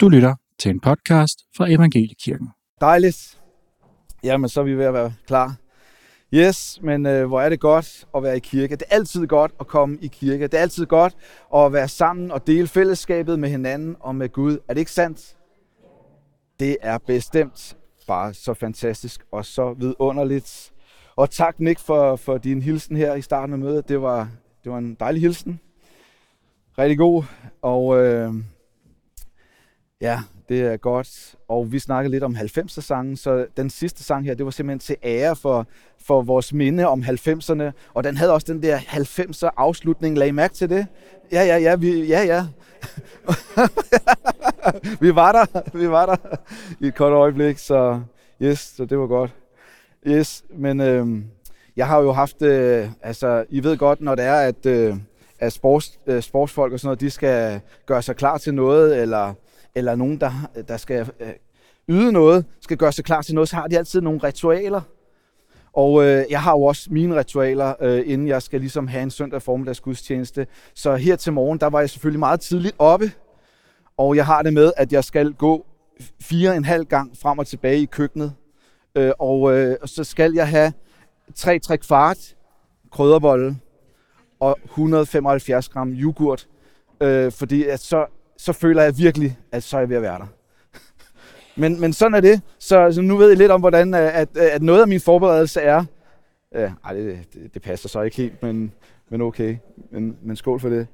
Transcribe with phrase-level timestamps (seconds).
[0.00, 2.48] Du lytter til en podcast fra Evangeliekirken.
[2.80, 3.40] Dejligt.
[4.24, 5.56] Jamen, så er vi ved at være klar.
[6.34, 8.76] Yes, men øh, hvor er det godt at være i kirke.
[8.76, 10.46] Det er altid godt at komme i kirke.
[10.46, 11.16] Det er altid godt
[11.54, 14.58] at være sammen og dele fællesskabet med hinanden og med Gud.
[14.68, 15.36] Er det ikke sandt?
[16.60, 17.76] Det er bestemt
[18.06, 20.72] bare så fantastisk og så vidunderligt.
[21.16, 23.88] Og tak Nick for, for din hilsen her i starten af mødet.
[23.88, 24.28] Det var,
[24.64, 25.60] det var en dejlig hilsen.
[26.78, 27.24] Rigtig god.
[27.62, 28.34] Og øh,
[30.00, 31.34] Ja, det er godt.
[31.48, 34.78] Og vi snakkede lidt om 90'er sangen, så den sidste sang her, det var simpelthen
[34.78, 35.66] til ære for,
[36.06, 37.62] for vores minde om 90'erne.
[37.94, 40.18] Og den havde også den der 90'er afslutning.
[40.18, 40.86] Lag I mærke til det?
[41.32, 42.46] Ja, ja, ja, vi, ja, ja.
[45.00, 46.16] vi var der, vi var der
[46.80, 48.00] i et kort øjeblik, så
[48.42, 49.34] yes, så det var godt.
[50.06, 51.06] Yes, men øh,
[51.76, 54.96] jeg har jo haft, øh, altså, I ved godt, når det er, at, øh,
[55.38, 59.34] at sports, øh, sportsfolk og sådan noget, de skal gøre sig klar til noget, eller
[59.74, 60.30] eller nogen, der,
[60.68, 61.32] der skal øh,
[61.88, 64.80] yde noget, skal gøre sig klar til noget, så har de altid nogle ritualer.
[65.72, 69.10] Og øh, jeg har jo også mine ritualer, øh, inden jeg skal ligesom have en
[69.10, 70.46] søndag formiddags gudstjeneste.
[70.74, 73.12] Så her til morgen, der var jeg selvfølgelig meget tidligt oppe.
[73.96, 75.66] Og jeg har det med, at jeg skal gå
[76.22, 78.32] fire en halv gang frem og tilbage i køkkenet.
[78.94, 80.72] Øh, og øh, så skal jeg have
[81.34, 82.36] tre tre kvart
[82.92, 83.56] krydderbolle
[84.40, 86.48] og 175 gram yoghurt.
[87.00, 88.06] Øh, fordi at så
[88.40, 90.26] så føler jeg virkelig, at så er jeg ved at være der.
[91.60, 92.42] men, men sådan er det.
[92.58, 95.00] Så, så nu ved jeg lidt om, hvordan øh, at, øh, at noget af min
[95.00, 95.84] forberedelse er.
[96.54, 98.72] Øh, ej, det, det, det passer så ikke helt, men,
[99.10, 99.56] men okay.
[99.90, 100.86] Men, men skål for det.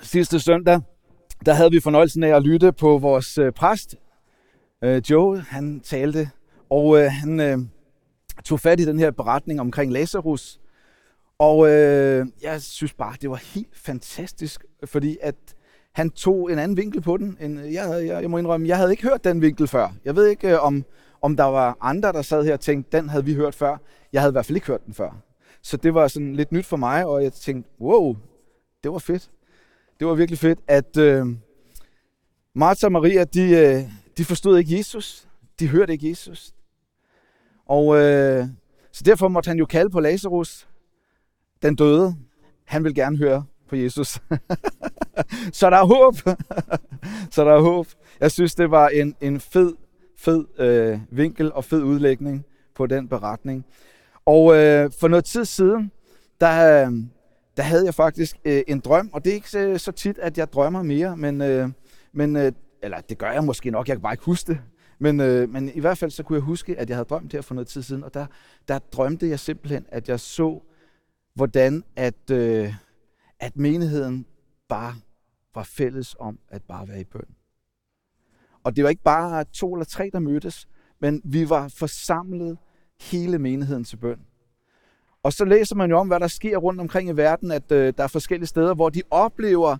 [0.00, 0.80] Sidste søndag,
[1.46, 3.96] der havde vi fornøjelsen af at lytte på vores øh, præst,
[4.82, 5.40] øh, Joe.
[5.40, 6.30] Han talte,
[6.70, 7.58] og øh, han øh,
[8.44, 10.60] tog fat i den her beretning omkring Lazarus,
[11.38, 15.34] og øh, jeg synes bare, det var helt fantastisk, fordi at
[15.92, 17.36] han tog en anden vinkel på den.
[17.40, 19.88] End jeg, jeg, jeg må indrømme, jeg havde ikke hørt den vinkel før.
[20.04, 20.84] Jeg ved ikke, øh, om,
[21.22, 23.76] om der var andre, der sad her og tænkte, den havde vi hørt før.
[24.12, 25.16] Jeg havde i hvert fald ikke hørt den før.
[25.62, 28.16] Så det var sådan lidt nyt for mig, og jeg tænkte, wow,
[28.82, 29.30] det var fedt.
[29.98, 31.26] Det var virkelig fedt, at øh,
[32.54, 33.82] Martha og Maria, de, øh,
[34.16, 35.28] de forstod ikke Jesus.
[35.60, 36.54] De hørte ikke Jesus.
[37.66, 38.46] Og øh,
[38.92, 40.68] så derfor måtte han jo kalde på Lazarus
[41.62, 42.16] den døde,
[42.64, 44.08] han vil gerne høre på Jesus.
[45.58, 46.14] så der er håb.
[47.34, 47.86] så der er håb.
[48.20, 49.74] Jeg synes, det var en, en fed,
[50.18, 53.64] fed øh, vinkel og fed udlægning på den beretning.
[54.26, 55.90] Og øh, for noget tid siden,
[56.40, 56.92] der, øh,
[57.56, 60.38] der havde jeg faktisk øh, en drøm, og det er ikke så, så tit, at
[60.38, 61.68] jeg drømmer mere, men, øh,
[62.12, 62.52] men øh,
[62.82, 64.60] eller det gør jeg måske nok, jeg kan bare ikke huske det.
[64.98, 67.40] Men, øh, men i hvert fald så kunne jeg huske, at jeg havde drømt her
[67.40, 68.26] for noget tid siden, og der,
[68.68, 70.62] der drømte jeg simpelthen, at jeg så
[71.38, 72.74] hvordan at, øh,
[73.40, 74.26] at menigheden
[74.68, 74.94] bare
[75.54, 77.34] var fælles om at bare være i bøn.
[78.62, 80.68] Og det var ikke bare to eller tre, der mødtes,
[81.00, 82.58] men vi var forsamlet
[83.00, 84.20] hele menigheden til bøn.
[85.22, 87.92] Og så læser man jo om, hvad der sker rundt omkring i verden, at øh,
[87.96, 89.76] der er forskellige steder, hvor de oplever,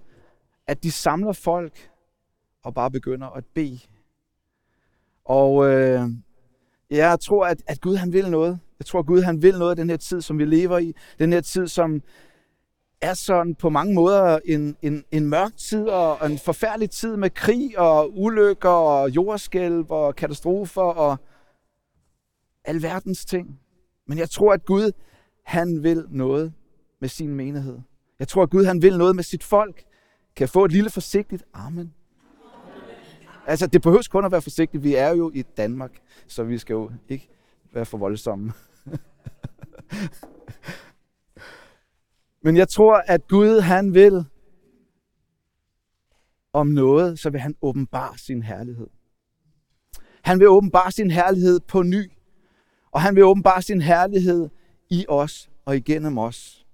[0.67, 1.91] at de samler folk
[2.63, 3.81] og bare begynder at bede.
[5.25, 6.01] Og øh,
[6.91, 8.61] jeg tror, at, at Gud han vil noget.
[8.79, 10.95] Jeg tror, Gud han vil noget af den her tid, som vi lever i.
[11.19, 12.03] Den her tid, som
[13.01, 17.31] er sådan på mange måder en, en, en mørk tid og en forfærdelig tid med
[17.31, 21.17] krig og ulykker og jordskælv og katastrofer og
[22.65, 23.61] alverdens ting.
[24.07, 24.93] Men jeg tror, at Gud
[25.45, 26.53] han vil noget
[27.01, 27.79] med sin menighed.
[28.19, 29.77] Jeg tror, at Gud han vil noget med sit folk.
[30.37, 31.95] Kan jeg få et lille forsigtigt amen?
[33.47, 34.83] Altså, det behøves kun at være forsigtigt.
[34.85, 35.91] Vi er jo i Danmark,
[36.27, 37.29] så vi skal jo ikke
[37.73, 38.53] være for voldsomme.
[42.43, 44.25] Men jeg tror, at Gud han vil
[46.53, 48.87] om noget, så vil han åbenbare sin herlighed.
[50.23, 52.13] Han vil åbenbare sin herlighed på ny.
[52.91, 54.49] Og han vil åbenbare sin herlighed
[54.91, 56.67] i os og igennem os.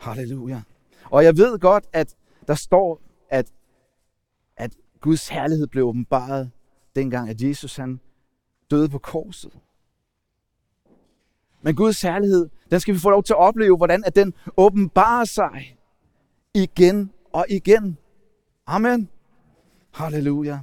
[0.00, 0.62] Halleluja.
[1.04, 2.16] Og jeg ved godt, at
[2.48, 3.00] der står,
[3.30, 3.52] at,
[4.56, 6.50] at Guds herlighed blev åbenbaret
[6.96, 8.00] dengang, at Jesus han
[8.70, 9.52] døde på korset.
[11.62, 15.24] Men Guds herlighed, den skal vi få lov til at opleve, hvordan at den åbenbarer
[15.24, 15.78] sig
[16.54, 17.98] igen og igen.
[18.66, 19.08] Amen.
[19.90, 20.60] Halleluja.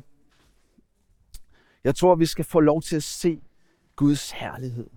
[1.84, 3.42] Jeg tror, vi skal få lov til at se
[3.96, 4.90] Guds herlighed.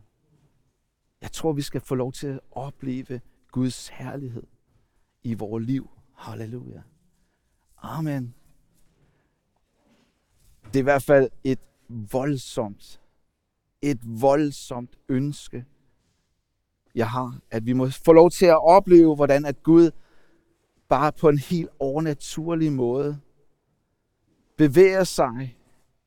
[1.20, 3.20] Jeg tror, vi skal få lov til at opleve
[3.52, 4.42] Guds herlighed
[5.22, 5.90] i vores liv.
[6.14, 6.82] Halleluja.
[7.82, 8.34] Amen.
[10.64, 11.58] Det er i hvert fald et
[11.88, 13.00] voldsomt,
[13.82, 15.64] et voldsomt ønske
[16.98, 17.38] jeg har.
[17.50, 19.90] At vi må få lov til at opleve, hvordan at Gud
[20.88, 23.20] bare på en helt overnaturlig måde
[24.56, 25.56] bevæger sig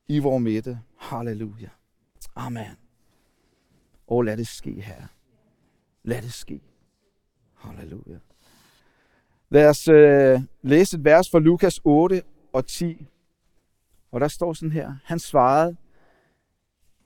[0.07, 0.79] i vores midte.
[0.97, 1.69] Halleluja.
[2.35, 2.75] Amen.
[4.07, 5.07] Og lad det ske, her.
[6.03, 6.61] Lad det ske.
[7.55, 8.17] Halleluja.
[9.49, 12.21] Lad os øh, læse et vers fra Lukas 8
[12.53, 13.07] og 10.
[14.11, 14.95] Og der står sådan her.
[15.03, 15.75] Han svarede,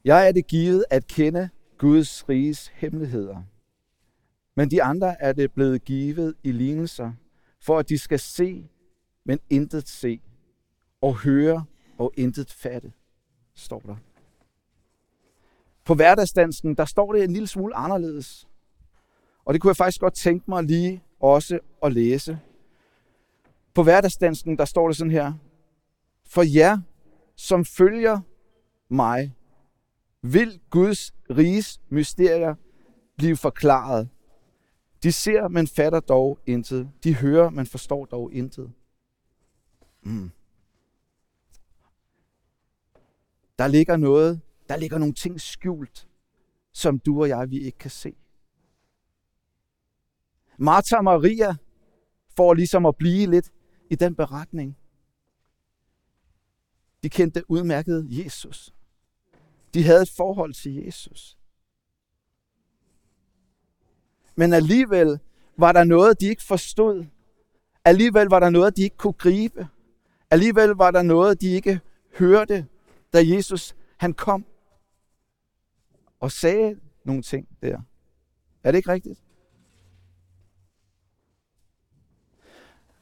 [0.05, 3.43] Jeg er det givet at kende Guds riges hemmeligheder.
[4.55, 7.13] Men de andre er det blevet givet i lignelser,
[7.61, 8.69] for at de skal se,
[9.25, 10.21] men intet se,
[11.01, 11.65] og høre,
[11.97, 12.91] og intet fatte,
[13.53, 13.95] står der.
[15.85, 18.47] På hverdagsdansen, der står det en lille smule anderledes.
[19.45, 22.39] Og det kunne jeg faktisk godt tænke mig lige også at læse.
[23.73, 25.33] På hverdagsdansen, der står det sådan her.
[26.25, 26.79] For jer,
[27.35, 28.19] som følger
[28.89, 29.35] mig,
[30.21, 32.55] vil Guds riges mysterier
[33.17, 34.09] blive forklaret.
[35.05, 36.91] De ser, men fatter dog intet.
[37.03, 38.71] De hører, men forstår dog intet.
[40.01, 40.31] Mm.
[43.59, 46.07] Der ligger noget, der ligger nogle ting skjult,
[46.71, 48.15] som du og jeg, vi ikke kan se.
[50.57, 51.55] Martha og Maria
[52.37, 53.51] får ligesom at blive lidt
[53.89, 54.77] i den beretning.
[57.03, 58.73] De kendte udmærket Jesus.
[59.73, 61.37] De havde et forhold til Jesus.
[64.35, 65.19] Men alligevel
[65.57, 67.05] var der noget, de ikke forstod.
[67.85, 69.67] Alligevel var der noget, de ikke kunne gribe.
[70.29, 71.79] Alligevel var der noget, de ikke
[72.17, 72.67] hørte,
[73.13, 74.45] da Jesus han kom
[76.19, 77.81] og sagde nogle ting der.
[78.63, 79.19] Er det ikke rigtigt?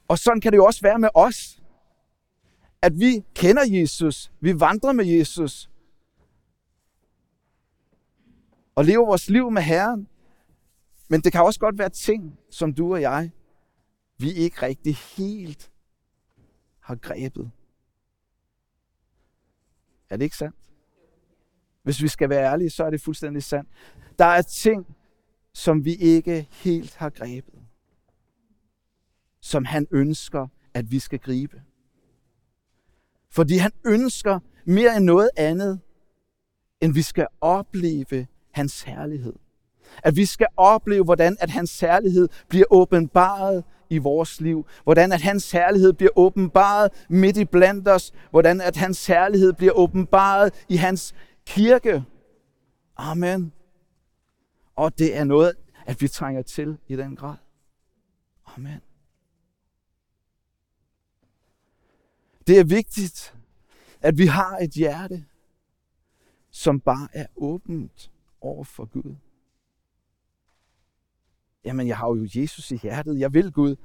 [0.08, 1.62] Og sådan kan det jo også være med os.
[2.82, 5.70] At vi kender Jesus, vi vandrer med Jesus,
[8.74, 10.08] og lever vores liv med Herren.
[11.08, 13.30] Men det kan også godt være ting, som du og jeg,
[14.18, 15.72] vi ikke rigtig helt
[16.80, 17.50] har grebet.
[20.10, 20.56] Er det ikke sandt?
[21.82, 23.70] Hvis vi skal være ærlige, så er det fuldstændig sandt.
[24.18, 24.96] Der er ting,
[25.52, 27.62] som vi ikke helt har grebet.
[29.40, 31.62] Som han ønsker, at vi skal gribe.
[33.30, 35.80] Fordi han ønsker mere end noget andet,
[36.80, 39.34] end vi skal opleve hans herlighed.
[40.02, 44.66] At vi skal opleve, hvordan at hans særlighed bliver åbenbaret i vores liv.
[44.84, 48.12] Hvordan at hans herlighed bliver åbenbaret midt i blandt os.
[48.30, 51.14] Hvordan at hans herlighed bliver åbenbaret i hans
[51.46, 52.04] kirke.
[52.96, 53.52] Amen.
[54.76, 55.52] Og det er noget,
[55.86, 57.36] at vi trænger til i den grad.
[58.56, 58.80] Amen.
[62.46, 63.34] Det er vigtigt,
[64.00, 65.24] at vi har et hjerte,
[66.50, 69.14] som bare er åbent over for Gud.
[71.64, 73.18] Jamen, jeg har jo Jesus i hjertet.
[73.18, 73.76] Jeg vil Gud.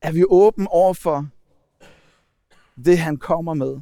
[0.00, 1.28] Er vi åben over for
[2.84, 3.80] det, han kommer med?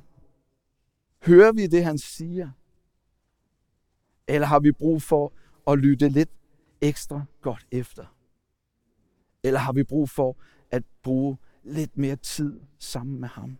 [1.26, 2.50] Hører vi det, han siger?
[4.28, 5.32] Eller har vi brug for
[5.66, 6.30] at lytte lidt
[6.80, 8.16] ekstra godt efter?
[9.42, 10.36] Eller har vi brug for
[10.70, 13.58] at bruge lidt mere tid sammen med ham?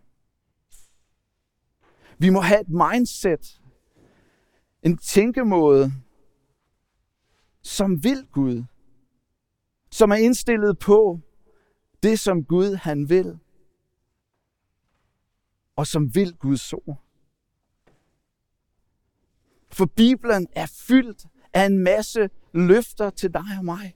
[2.17, 3.61] Vi må have et mindset,
[4.83, 5.91] en tænkemåde,
[7.63, 8.63] som vil Gud.
[9.91, 11.19] Som er indstillet på
[12.03, 13.39] det, som Gud han vil.
[15.75, 17.03] Og som vil Guds ord.
[19.71, 23.95] For Bibelen er fyldt af en masse løfter til dig og mig.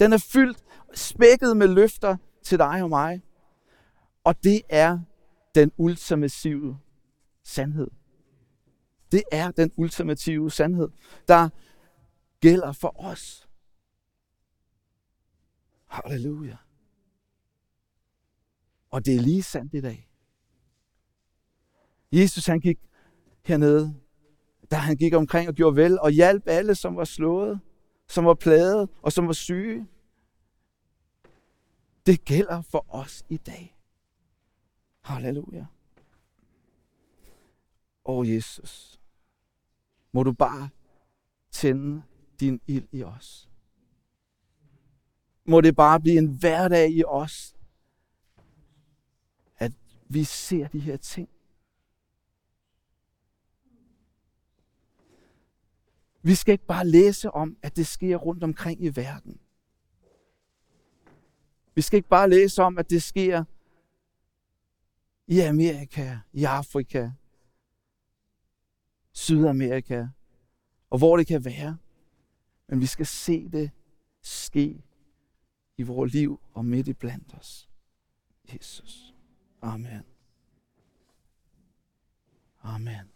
[0.00, 3.22] Den er fyldt, spækket med løfter til dig og mig.
[4.24, 4.98] Og det er
[5.54, 6.78] den ultimative
[7.42, 7.88] sandhed.
[9.12, 10.88] Det er den ultimative sandhed,
[11.28, 11.48] der
[12.40, 13.48] gælder for os.
[15.86, 16.56] Halleluja.
[18.90, 20.08] Og det er lige sandt i dag.
[22.12, 22.78] Jesus han gik
[23.44, 24.00] hernede,
[24.70, 27.60] da han gik omkring og gjorde vel og hjalp alle, som var slået,
[28.08, 29.88] som var plaget og som var syge.
[32.06, 33.76] Det gælder for os i dag.
[35.00, 35.66] Halleluja.
[38.04, 39.00] Åh Jesus,
[40.12, 40.68] må du bare
[41.50, 42.02] tænde
[42.40, 43.48] din ild i os.
[45.44, 47.56] Må det bare blive en hverdag i os,
[49.56, 49.72] at
[50.08, 51.28] vi ser de her ting.
[56.22, 59.40] Vi skal ikke bare læse om, at det sker rundt omkring i verden.
[61.74, 63.44] Vi skal ikke bare læse om, at det sker
[65.26, 67.10] i Amerika, i Afrika,
[69.12, 70.06] Sydamerika,
[70.90, 71.78] og hvor det kan være.
[72.68, 73.70] Men vi skal se det
[74.22, 74.82] ske
[75.76, 77.68] i vores liv og midt i blandt os.
[78.54, 79.14] Jesus.
[79.62, 80.02] Amen.
[82.62, 83.10] Amen.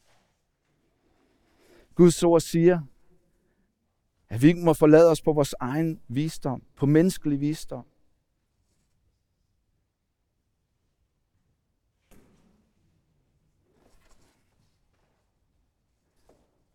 [1.95, 2.81] Guds ord siger,
[4.29, 7.87] at vi ikke må forlade os på vores egen visdom, på menneskelig visdom.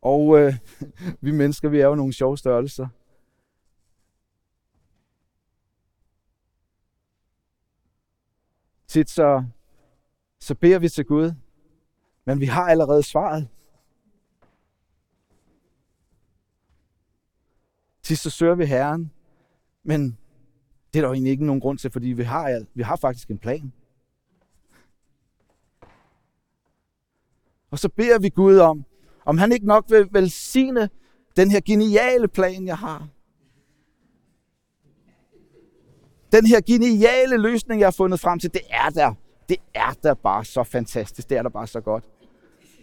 [0.08, 0.54] Og øh,
[1.26, 2.88] vi mennesker, vi er jo nogle sjove størrelser.
[8.88, 9.44] Tit så,
[10.40, 11.32] så beder vi til Gud,
[12.26, 13.48] men vi har allerede svaret.
[18.02, 19.12] Tit så søger vi Herren,
[19.84, 20.18] men
[20.94, 23.30] det er der jo egentlig ikke nogen grund til, fordi vi har, vi har faktisk
[23.30, 23.74] en plan.
[27.72, 28.86] Og så beder vi Gud om,
[29.28, 30.90] om han ikke nok vil velsigne
[31.38, 33.08] den her geniale plan, jeg har.
[36.32, 39.14] Den her geniale løsning, jeg har fundet frem til, det er der.
[39.50, 41.30] Det er der bare så fantastisk.
[41.30, 42.04] Det er der bare så godt.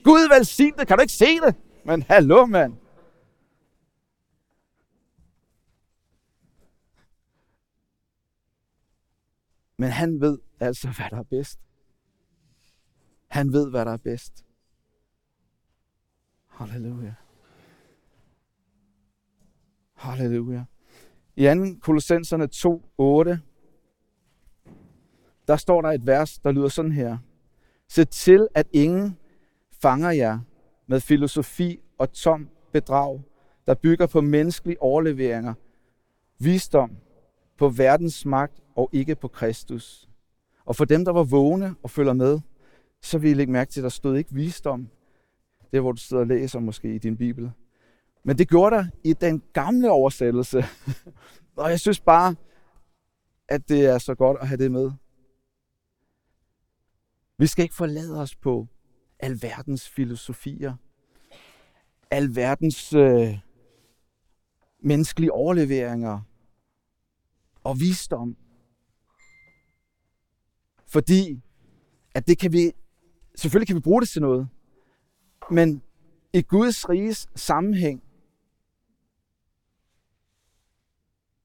[0.04, 0.88] Gud velsigne det.
[0.88, 1.54] Kan du ikke se det?
[1.84, 2.74] Men hallo, mand.
[9.78, 11.58] Men han ved altså, hvad der er bedst.
[13.28, 14.43] Han ved, hvad der er bedst.
[16.54, 17.14] Halleluja.
[19.94, 20.64] Halleluja.
[21.36, 21.80] I 2.
[21.80, 23.40] Kolossenserne 2, 8,
[25.48, 27.18] der står der et vers, der lyder sådan her.
[27.88, 29.18] Se til, at ingen
[29.82, 30.38] fanger jer
[30.86, 33.22] med filosofi og tom bedrag,
[33.66, 35.54] der bygger på menneskelige overleveringer,
[36.38, 36.96] visdom,
[37.58, 40.08] på verdens magt og ikke på Kristus.
[40.64, 42.40] Og for dem, der var vågne og følger med,
[43.02, 44.88] så vil I lægge mærke til, at der stod ikke visdom.
[45.72, 47.50] Det hvor du sidder og læser måske i din bibel.
[48.24, 50.64] Men det gjorde der i den gamle oversættelse.
[51.56, 52.36] og jeg synes bare,
[53.48, 54.92] at det er så godt at have det med.
[57.38, 58.68] Vi skal ikke forlade os på
[59.20, 60.74] alverdens filosofier,
[62.10, 63.38] alverdens øh,
[64.80, 66.20] menneskelige overleveringer
[67.64, 68.36] og visdom.
[70.86, 71.42] Fordi
[72.14, 72.72] at det kan vi,
[73.34, 74.48] selvfølgelig kan vi bruge det til noget,
[75.50, 75.82] men
[76.32, 78.02] i Guds riges sammenhæng,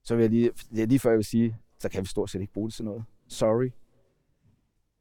[0.03, 2.29] så vil jeg lige, det er lige før jeg vil sige, så kan vi stort
[2.29, 3.03] set ikke bruge det til noget.
[3.27, 3.72] Sorry.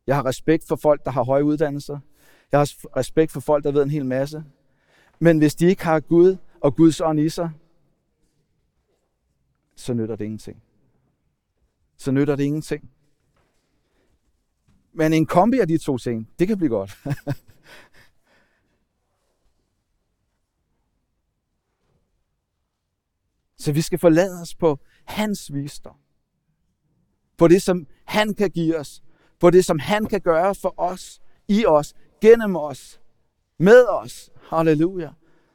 [0.07, 1.99] Jeg har respekt for folk, der har høje uddannelser.
[2.53, 4.45] Jeg har respekt for folk, der ved en hel masse.
[5.19, 7.51] Men hvis de ikke har Gud og Guds ånd i sig,
[9.77, 10.63] så nytter det ingenting.
[11.97, 12.91] Så nytter det ingenting.
[14.93, 16.99] Men en kombi af de to ting, det kan blive godt.
[23.69, 25.97] så vi skal forlade os på hans visdom.
[27.37, 29.03] På det, som han kan give os.
[29.41, 33.01] På det, som han kan gøre for os, i os, gennem os,
[33.59, 34.31] med os.
[34.43, 35.11] Halleluja.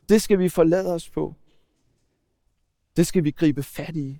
[0.09, 1.35] Det skal vi forlade os på.
[2.95, 4.19] Det skal vi gribe fat i.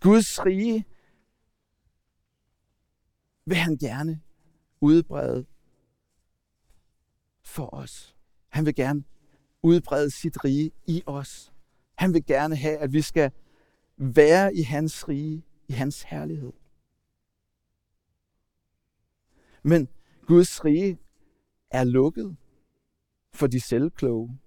[0.00, 0.84] Guds rige
[3.46, 4.20] vil han gerne
[4.80, 5.46] udbrede
[7.44, 8.16] for os.
[8.48, 9.04] Han vil gerne
[9.62, 11.53] udbrede sit rige i os.
[11.94, 13.32] Han vil gerne have, at vi skal
[13.96, 16.52] være i hans rige, i hans herlighed.
[19.62, 19.88] Men
[20.26, 20.98] Guds rige
[21.70, 22.36] er lukket
[23.32, 24.38] for de selvkloge.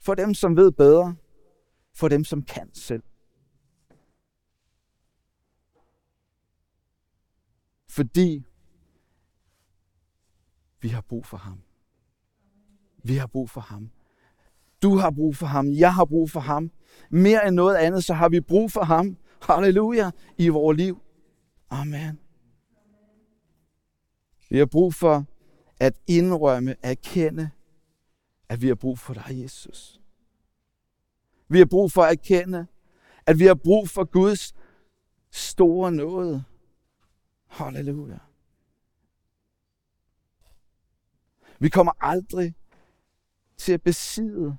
[0.00, 1.16] For dem, som ved bedre.
[1.92, 3.02] For dem, som kan selv.
[7.88, 8.44] Fordi
[10.80, 11.62] vi har brug for ham.
[13.04, 13.90] Vi har brug for ham.
[14.82, 15.72] Du har brug for ham.
[15.72, 16.70] Jeg har brug for ham.
[17.10, 19.16] Mere end noget andet, så har vi brug for ham.
[19.42, 20.10] Halleluja.
[20.38, 21.02] I vores liv.
[21.70, 22.18] Amen.
[24.50, 25.24] Vi har brug for
[25.80, 27.50] at indrømme, erkende,
[28.48, 30.00] at vi har brug for dig, Jesus.
[31.48, 32.66] Vi har brug for at erkende,
[33.26, 34.54] at vi har brug for Guds
[35.30, 36.44] store nåde.
[37.46, 38.18] Halleluja.
[41.58, 42.54] Vi kommer aldrig
[43.56, 44.56] til at besidde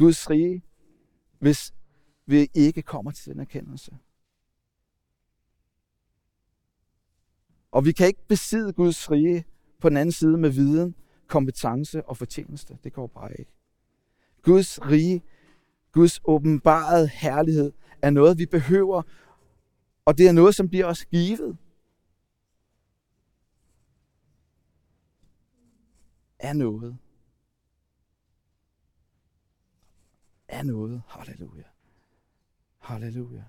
[0.00, 0.62] Guds rige,
[1.38, 1.74] hvis
[2.26, 3.98] vi ikke kommer til den erkendelse.
[7.70, 9.44] Og vi kan ikke besidde Guds rige
[9.80, 10.94] på den anden side med viden,
[11.26, 12.78] kompetence og fortjeneste.
[12.84, 13.52] Det går bare ikke.
[14.42, 15.22] Guds rige,
[15.92, 19.02] Guds åbenbarede herlighed, er noget, vi behøver,
[20.04, 21.56] og det er noget, som bliver os givet.
[26.38, 26.98] Er noget.
[30.50, 31.02] Af noget.
[31.06, 31.62] Halleluja.
[32.78, 33.44] Halleluja.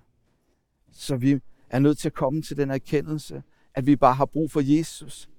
[0.92, 1.40] Så vi
[1.70, 3.42] er nødt til at komme til den erkendelse,
[3.74, 5.30] at vi bare har brug for Jesus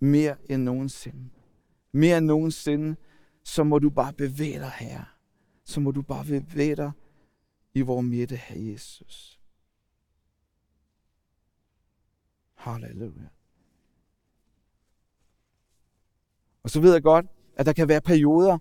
[0.00, 1.30] mere end nogensinde.
[1.92, 2.96] Mere end nogensinde,
[3.42, 5.04] så må du bare bevæge dig her.
[5.64, 6.92] Så må du bare bevæge dig
[7.74, 9.40] i vores midte, her Jesus.
[12.54, 13.28] Halleluja.
[16.62, 18.58] Og så ved jeg godt, at der kan være perioder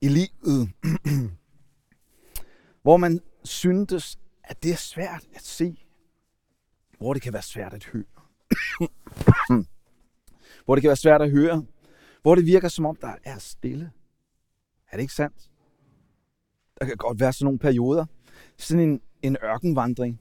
[0.00, 0.70] i livet,
[2.82, 5.84] hvor man syntes, at det er svært at se,
[6.98, 8.04] hvor det kan være svært at høre.
[10.64, 11.66] hvor det kan være svært at høre,
[12.22, 13.92] hvor det virker som om, der er stille.
[14.90, 15.50] Er det ikke sandt?
[16.80, 18.06] Der kan godt være sådan nogle perioder.
[18.56, 20.20] Sådan en, en ørkenvandring.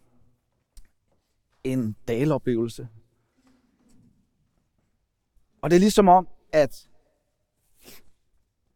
[1.63, 2.87] En daloplevelse.
[5.61, 6.89] Og det er ligesom om, at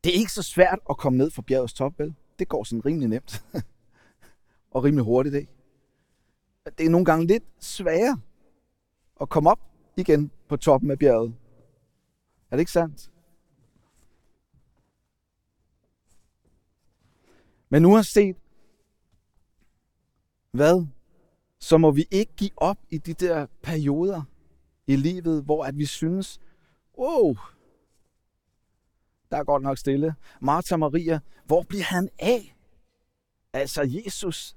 [0.03, 2.15] det er ikke så svært at komme ned fra bjergets top, vel?
[2.39, 3.45] Det går sådan rimelig nemt.
[4.71, 5.51] og rimelig hurtigt, ikke?
[6.77, 8.21] Det er nogle gange lidt sværere
[9.21, 9.59] at komme op
[9.97, 11.35] igen på toppen af bjerget.
[12.51, 13.11] Er det ikke sandt?
[17.69, 18.35] Men nu har set,
[20.51, 20.85] hvad,
[21.59, 24.23] så må vi ikke give op i de der perioder
[24.87, 26.41] i livet, hvor at vi synes,
[26.97, 27.35] wow,
[29.31, 30.15] der er godt nok stille.
[30.41, 32.55] Martha Maria, hvor bliver han af?
[33.53, 34.55] Altså Jesus,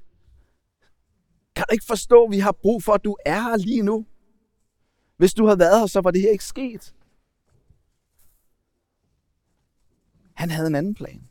[1.57, 4.07] kan du ikke forstå, at vi har brug for, at du er her lige nu?
[5.17, 6.95] Hvis du havde været her, så var det her ikke sket.
[10.35, 11.29] Han havde en anden plan.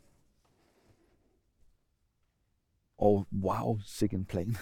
[2.98, 4.56] Og wow, sikke en plan.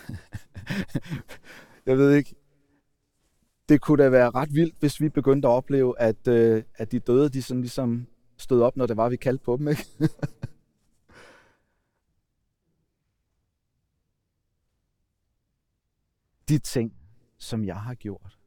[1.85, 2.35] jeg ved ikke,
[3.69, 7.00] det kunne da være ret vildt, hvis vi begyndte at opleve, at, øh, at de
[7.00, 8.07] døde, de sådan ligesom
[8.41, 9.88] stod op, når det var, vi kaldte på dem, ikke?
[16.50, 16.96] de ting,
[17.37, 18.39] som jeg har gjort,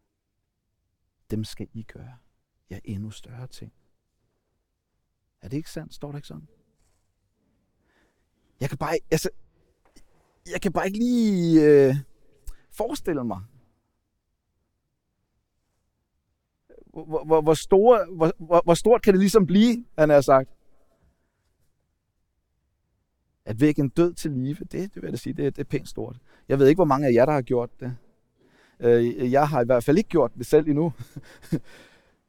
[1.31, 2.19] dem skal I gøre.
[2.71, 3.73] Ja, endnu større ting.
[5.41, 5.95] Er det ikke sandt?
[5.95, 6.49] Står det ikke sådan?
[8.61, 9.31] Jeg kan bare, altså,
[10.47, 11.97] jeg kan bare ikke lige øh,
[12.71, 13.43] forestille mig,
[16.95, 20.49] hvor, hvor, hvor, store, hvor, hvor, hvor stort kan det ligesom blive, han har sagt.
[23.47, 25.69] At vække en død til live, det, det vil jeg da sige, det, det er
[25.69, 26.17] pænt stort.
[26.49, 27.97] Jeg ved ikke, hvor mange af jer, der har gjort det.
[28.81, 30.93] Øh, jeg har i hvert fald ikke gjort det selv endnu.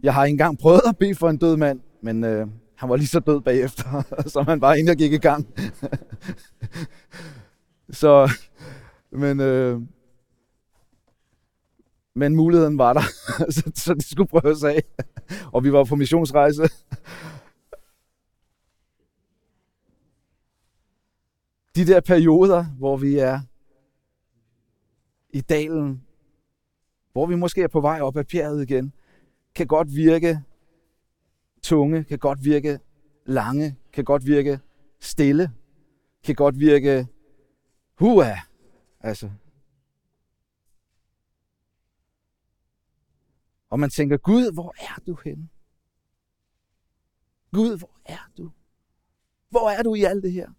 [0.04, 3.08] Jeg har engang prøvet at bede for en død mand, men øh, han var lige
[3.08, 5.48] så død bagefter, som han var, inden jeg gik i gang.
[8.02, 8.30] så,
[9.12, 9.82] men, øh,
[12.16, 13.02] men muligheden var der,
[13.56, 14.84] så, så de skulle prøves af.
[15.54, 16.62] Og vi var på missionsrejse.
[21.76, 23.40] De der perioder, hvor vi er
[25.30, 26.04] i dalen,
[27.12, 28.94] hvor vi måske er på vej op ad bjerget igen,
[29.56, 30.42] kan godt virke
[31.64, 32.80] tunge, kan godt virke
[33.26, 34.60] lange, kan godt virke
[35.00, 35.52] stille,
[36.24, 37.08] kan godt virke
[38.00, 38.36] hua.
[39.00, 39.30] Altså,
[43.76, 45.50] Og man tænker, Gud, hvor er du henne?
[47.52, 48.52] Gud, hvor er du?
[49.50, 50.52] Hvor er du i alt det her?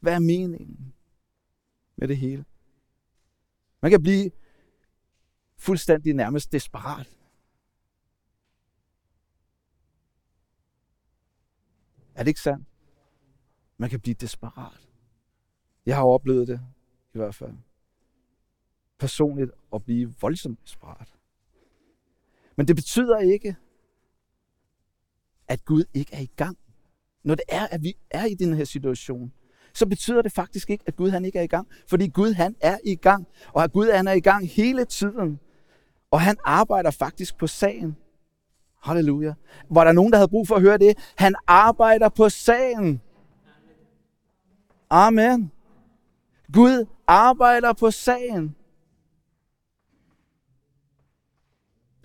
[0.00, 0.94] Hvad er meningen
[1.96, 2.44] med det hele?
[3.80, 4.30] Man kan blive
[5.56, 7.16] fuldstændig nærmest desperat.
[12.14, 12.68] Er det ikke sandt?
[13.76, 14.88] Man kan blive desperat.
[15.86, 16.60] Jeg har oplevet det,
[17.14, 17.56] i hvert fald
[19.00, 21.08] personligt at blive voldsomt desperat.
[22.56, 23.56] Men det betyder ikke,
[25.48, 26.58] at Gud ikke er i gang.
[27.24, 29.32] Når det er, at vi er i den her situation,
[29.74, 31.68] så betyder det faktisk ikke, at Gud han ikke er i gang.
[31.88, 35.40] Fordi Gud han er i gang, og at Gud han er i gang hele tiden.
[36.10, 37.96] Og han arbejder faktisk på sagen.
[38.82, 39.34] Halleluja.
[39.70, 40.98] Var der nogen, der havde brug for at høre det?
[41.16, 43.00] Han arbejder på sagen.
[44.90, 45.52] Amen.
[46.52, 48.56] Gud arbejder på sagen.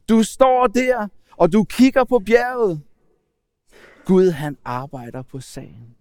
[0.09, 2.81] Du står der, og du kigger på bjerget.
[4.05, 5.95] Gud, han arbejder på sagen.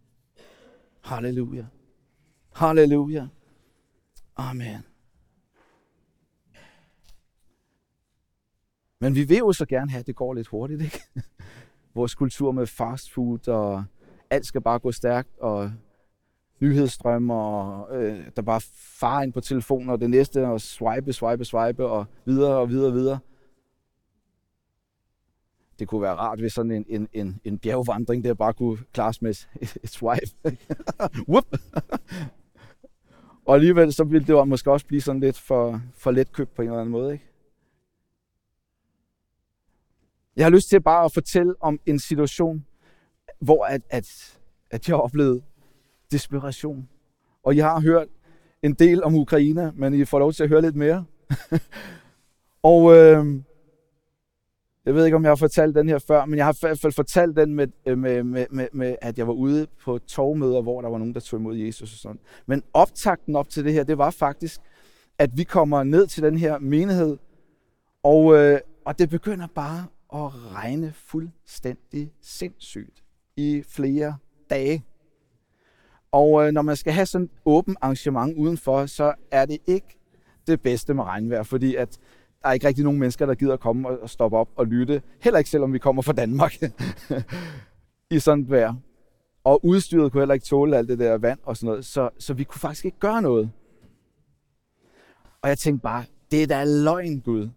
[1.01, 1.65] Halleluja.
[2.55, 3.27] Halleluja.
[4.37, 4.85] Amen.
[9.01, 11.03] Men vi vil jo så gerne have, at det går lidt hurtigt, ikke?
[11.95, 13.85] Vores kultur med fast food, og
[14.31, 15.73] alt skal bare gå stærkt, og
[16.61, 18.61] nyhedsstrømme, og øh, der bare
[19.01, 22.87] far ind på telefonen, og det næste, og swipe, swipe, swipe, og videre og videre
[22.87, 23.19] og videre
[25.79, 29.23] det kunne være rart, hvis sådan en, en, en, en bjergvandring der bare kunne klares
[29.23, 30.59] med et, et swipe.
[31.29, 31.47] Whoop!
[33.45, 36.63] Og alligevel så ville det måske også blive sådan lidt for, for let købt på
[36.63, 37.13] en eller anden måde.
[37.13, 37.25] Ikke?
[40.37, 42.67] Jeg har lyst til bare at fortælle om en situation,
[43.41, 44.39] hvor at, at,
[44.71, 45.43] at jeg har oplevet
[46.13, 46.89] desperation.
[47.43, 48.09] Og jeg har hørt
[48.63, 51.05] en del om Ukraine, men I får lov til at høre lidt mere.
[52.63, 53.27] og øh,
[54.87, 56.81] jeg ved ikke, om jeg har fortalt den her før, men jeg har i hvert
[56.81, 60.63] fald fortalt den med, øh, med, med, med, med at jeg var ude på torvmøder,
[60.63, 62.19] hvor der var nogen, der tog imod Jesus og sådan.
[62.47, 64.61] Men optakten op til det her, det var faktisk,
[65.19, 67.17] at vi kommer ned til den her menighed,
[68.03, 73.03] og, øh, og det begynder bare at regne fuldstændig sindssygt
[73.37, 74.17] i flere
[74.51, 74.85] dage.
[76.13, 79.99] Og øh, når man skal have sådan et åbent arrangement udenfor, så er det ikke
[80.47, 81.99] det bedste med regnvejr, fordi at
[82.45, 85.03] der er ikke rigtig nogen mennesker, der gider at komme og stoppe op og lytte.
[85.21, 86.55] Heller ikke selvom vi kommer fra Danmark
[88.11, 88.75] i sådan et vejr.
[89.45, 92.35] Og udstyret kunne heller ikke tåle alt det der vand og sådan noget, så, så
[92.35, 93.51] vi kunne faktisk ikke gøre noget.
[95.43, 97.49] Og jeg tænkte bare, det er da løgn, Gud.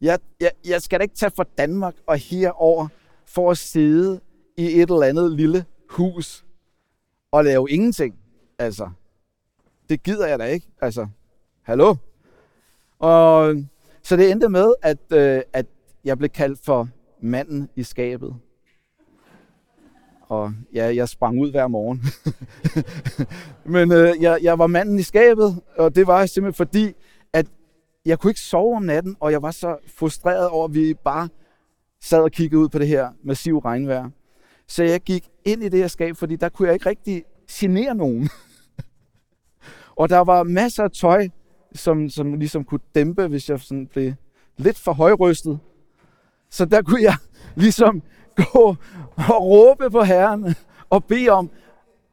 [0.00, 2.88] Jeg, jeg, jeg skal da ikke tage fra Danmark og herover
[3.24, 4.20] for at sidde
[4.56, 6.44] i et eller andet lille hus
[7.32, 8.14] og lave ingenting.
[8.58, 8.90] Altså,
[9.88, 10.66] det gider jeg da ikke.
[10.80, 11.06] Altså,
[11.62, 11.94] hallo?
[12.98, 13.54] Og
[14.06, 15.66] så det endte med, at, øh, at
[16.04, 16.88] jeg blev kaldt for
[17.20, 18.36] manden i skabet.
[20.28, 22.02] Og ja, jeg sprang ud hver morgen.
[23.74, 26.92] Men øh, jeg, jeg var manden i skabet, og det var simpelthen fordi,
[27.32, 27.46] at
[28.04, 31.28] jeg kunne ikke sove om natten, og jeg var så frustreret over, at vi bare
[32.02, 34.10] sad og kiggede ud på det her massive regnvejr.
[34.68, 37.94] Så jeg gik ind i det her skab, fordi der kunne jeg ikke rigtig genere
[37.94, 38.28] nogen.
[40.00, 41.28] og der var masser af tøj,
[41.76, 44.12] som, som ligesom kunne dæmpe, hvis jeg sådan blev
[44.56, 45.58] lidt for højrystet.
[46.50, 47.16] Så der kunne jeg
[47.64, 48.02] ligesom
[48.36, 48.76] gå
[49.16, 50.54] og råbe på Herren
[50.90, 51.50] og bede om,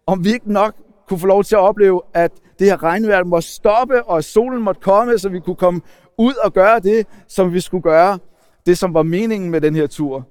[0.05, 0.75] om vi ikke nok
[1.07, 4.81] kunne få lov til at opleve, at det her regnvejr måtte stoppe, og solen måtte
[4.81, 5.81] komme, så vi kunne komme
[6.17, 8.19] ud og gøre det, som vi skulle gøre.
[8.65, 10.27] Det, som var meningen med den her tur.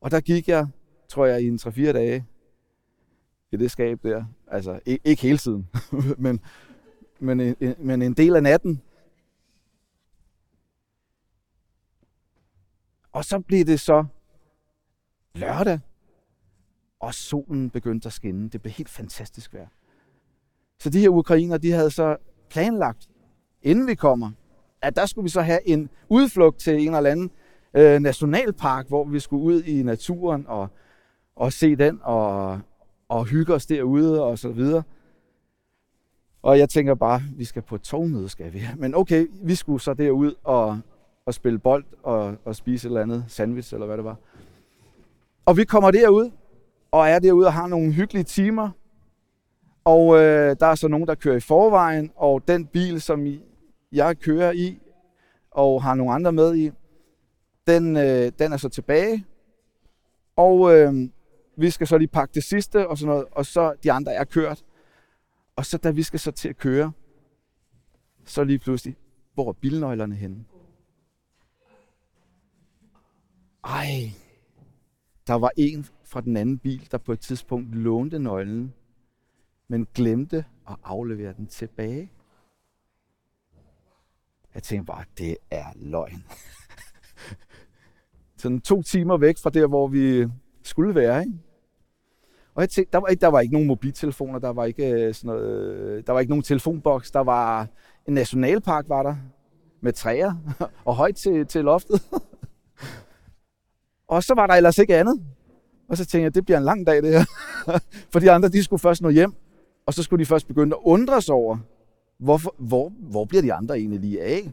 [0.00, 0.66] Og der gik jeg,
[1.08, 2.24] tror jeg, i en 3-4 dage
[3.52, 4.24] i det skab der.
[4.50, 5.68] Altså, ikke hele tiden,
[6.18, 6.40] men,
[7.20, 8.82] men, en, men en del af natten.
[13.12, 14.04] Og så blev det så
[15.34, 15.80] lørdag,
[17.00, 18.48] og solen begyndte at skinne.
[18.48, 19.68] Det blev helt fantastisk vejr.
[20.78, 22.16] Så de her ukrainer, de havde så
[22.50, 23.08] planlagt,
[23.62, 24.30] inden vi kommer,
[24.82, 27.30] at der skulle vi så have en udflugt til en eller anden
[27.74, 30.68] øh, nationalpark, hvor vi skulle ud i naturen og,
[31.36, 32.60] og se den og,
[33.08, 34.82] og hygge os derude og så videre.
[36.42, 38.62] Og jeg tænker bare, vi skal på et togmøde, skal vi.
[38.76, 40.80] Men okay, vi skulle så derud og,
[41.26, 44.16] og spille bold og, og spise et eller andet sandwich, eller hvad det var.
[45.46, 46.30] Og vi kommer derud,
[46.90, 48.70] og er derude og har nogle hyggelige timer.
[49.84, 53.26] Og øh, der er så nogen, der kører i forvejen, og den bil, som
[53.92, 54.78] jeg kører i,
[55.50, 56.70] og har nogle andre med i,
[57.66, 59.24] den, øh, den er så tilbage.
[60.36, 60.94] Og øh,
[61.56, 64.24] vi skal så lige pakke det sidste, og sådan noget, og så de andre er
[64.24, 64.64] kørt.
[65.60, 66.92] Og så da vi skal så til at køre,
[68.24, 68.96] så lige pludselig,
[69.34, 70.44] hvor er bilnøglerne henne?
[73.64, 74.12] Ej,
[75.26, 78.74] der var en fra den anden bil, der på et tidspunkt lånte nøglen,
[79.68, 82.12] men glemte at aflevere den tilbage.
[84.54, 86.24] Jeg tænkte bare, det er løgn.
[88.40, 90.26] Sådan to timer væk fra der, hvor vi
[90.62, 91.20] skulle være.
[91.20, 91.38] Ikke?
[92.54, 95.14] Og jeg tænkte, der var, ikke, der var ikke nogen mobiltelefoner, der var ikke, øh,
[95.14, 97.68] sådan noget, øh, der var ikke nogen telefonboks, der var
[98.08, 99.16] en nationalpark, var der,
[99.80, 100.34] med træer
[100.86, 102.02] og højt til, til loftet.
[104.08, 105.22] og så var der ellers ikke andet.
[105.88, 107.24] Og så tænkte jeg, det bliver en lang dag det her.
[108.12, 109.32] For de andre, de skulle først nå hjem,
[109.86, 111.58] og så skulle de først begynde at undre sig over,
[112.18, 114.52] hvorfor, hvor, hvor bliver de andre egentlig lige af?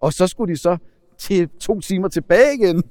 [0.00, 0.76] Og så skulle de så
[1.18, 2.82] til to timer tilbage igen,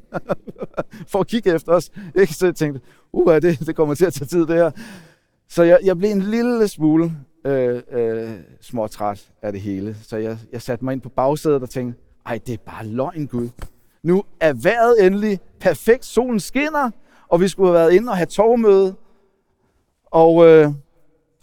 [1.12, 1.92] for at kigge efter os.
[2.16, 2.34] Ikke?
[2.34, 2.82] Så jeg tænkte,
[3.14, 4.72] uh, det, det kommer til at tage tid det her.
[5.50, 7.12] Så jeg, jeg blev en lille smule
[7.46, 9.96] øh, øh, småtræt af det hele.
[10.04, 13.28] Så jeg, jeg satte mig ind på bagsædet og tænkte, ej, det er bare løgn,
[13.28, 13.50] Gud.
[14.04, 16.92] Nu er vejret endelig perfekt, solen skinner,
[17.28, 18.96] og vi skulle have været inde og have torvmøde.
[20.06, 20.68] Og, øh,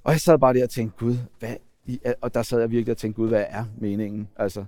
[0.05, 1.55] og jeg sad bare der og tænkte, Gud, hvad
[1.87, 4.29] i, og der sad jeg virkelig og tænkte, Gud, hvad er meningen?
[4.37, 4.65] Altså,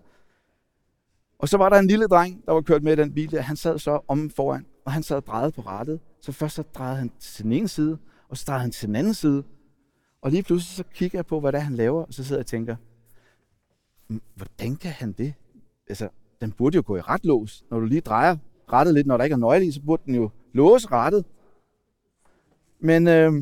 [1.39, 3.41] og så var der en lille dreng, der var kørt med i den bil der.
[3.41, 6.01] Han sad så om foran, og han sad drejet på rattet.
[6.21, 8.97] Så først så drejede han til den ene side, og så drejede han til den
[8.97, 9.45] anden side.
[10.23, 12.39] Og lige pludselig så kigger jeg på, hvad det er, han laver, og så sidder
[12.39, 12.77] jeg og tænker,
[14.09, 15.35] mm, hvordan kan han det?
[15.89, 16.09] Altså,
[16.41, 18.37] den burde jo gå i ret lås, når du lige drejer
[18.73, 21.25] rettet lidt, når der ikke er nøgle i, så burde den jo låse rettet.
[22.81, 23.33] Men øh,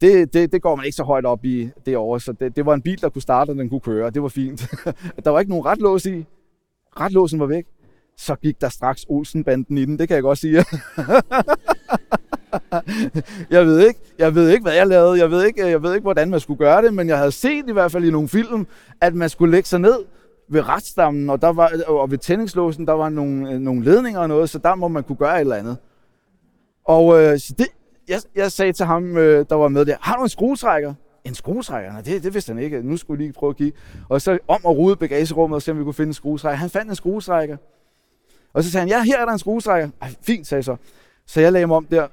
[0.00, 2.66] det, det, det går man ikke så højt op i det år, så det, det
[2.66, 4.10] var en bil, der kunne starte, og den kunne køre.
[4.10, 4.60] Det var fint.
[5.24, 6.26] der var ikke nogen retlås i.
[7.00, 7.64] Retlåsen var væk.
[8.16, 10.56] Så gik der straks Olsenbanden i den, det kan jeg godt sige.
[13.50, 15.18] jeg ved ikke, jeg ved ikke, hvad jeg lavede.
[15.18, 17.64] Jeg ved ikke, jeg ved ikke, hvordan man skulle gøre det, men jeg havde set
[17.68, 18.66] i hvert fald i nogle film,
[19.00, 20.04] at man skulle lægge sig ned
[20.48, 24.28] ved retstammen, og, der var, og ved tændingslåsen, der var nogle, øh, nogle ledninger og
[24.28, 25.76] noget, så der må man kunne gøre et eller andet.
[26.84, 27.66] Og øh, så det,
[28.08, 30.94] jeg, jeg sagde til ham, øh, der var med der, har du en skruetrækker?
[31.28, 32.00] En skruetrækker?
[32.00, 32.82] Det, det vidste han ikke.
[32.82, 33.72] Nu skulle vi lige prøve at give.
[34.08, 36.56] Og så om at rode bagagerummet og se, om vi kunne finde en skruetrækker.
[36.56, 37.56] Han fandt en skruetrækker.
[38.52, 39.90] Og så sagde han, ja, her er der en skruetrækker.
[40.02, 40.76] Ej, fint, sagde jeg så.
[41.26, 42.06] Så jeg lagde mig om der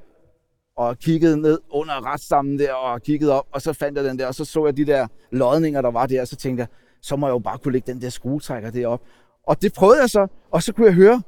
[0.77, 4.27] og kiggede ned under retsstammen der og kiggede op, og så fandt jeg den der,
[4.27, 6.67] og så så jeg de der lodninger, der var der, og så tænkte jeg,
[7.01, 9.01] så må jeg jo bare kunne lægge den der skruetrækker derop.
[9.43, 11.21] Og det prøvede jeg så, og så kunne jeg høre,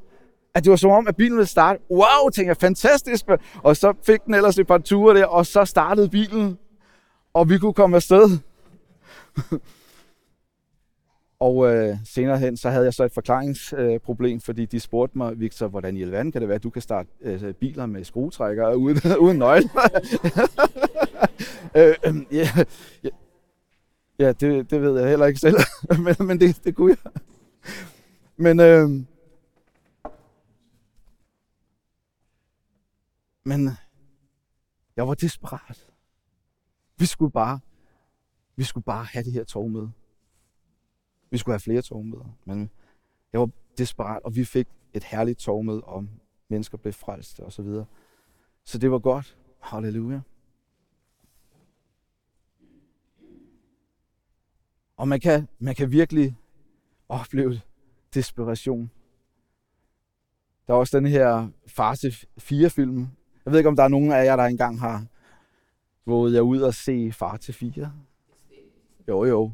[0.56, 1.80] at det var som om, at bilen ville starte.
[1.92, 3.26] Wow, tænkte jeg, fantastisk.
[3.64, 6.58] Og så fik den ellers et par ture der, og så startede bilen,
[7.38, 8.40] og vi kunne komme afsted.
[11.40, 15.40] og øh, senere hen, så havde jeg så et forklaringsproblem, øh, fordi de spurgte mig,
[15.40, 18.74] Victor, hvordan i alverden kan det være, at du kan starte øh, biler med skruetrækker
[18.84, 19.70] uden, uden nøgle?
[21.78, 22.50] øh, øh, ja,
[23.04, 23.10] ja,
[24.20, 25.58] ja det, det ved jeg heller ikke selv,
[26.04, 27.12] men, men det, det kunne jeg.
[28.38, 29.08] Men, øhm,
[30.06, 30.12] øh,
[33.44, 33.70] men
[34.98, 35.87] jeg var desperat.
[36.98, 37.60] Vi skulle bare,
[38.56, 39.88] vi skulle bare have det her tog med.
[41.30, 42.70] Vi skulle have flere togmøder, men
[43.34, 46.10] jeg var desperat, og vi fik et herligt togmøde om
[46.50, 47.86] mennesker blev frelst og så videre.
[48.64, 49.38] Så det var godt.
[49.60, 50.22] Halleluja.
[54.98, 56.36] Og man kan, man kan virkelig
[57.10, 57.62] opleve
[58.14, 58.92] desperation.
[60.68, 62.08] Der er også den her Farse
[62.42, 63.08] 4-film.
[63.46, 65.06] Jeg ved ikke, om der er nogen af jer, der engang har
[66.08, 67.94] vågede jeg ud og se Far til fire.
[69.08, 69.52] Jo, jo.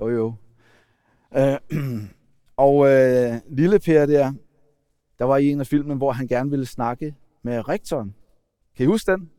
[0.00, 0.34] Jo, jo.
[1.36, 1.58] Øh,
[2.66, 4.32] og øh, lille Per der,
[5.18, 8.14] der var i en af filmen, hvor han gerne ville snakke med rektoren.
[8.76, 9.30] Kan I huske den?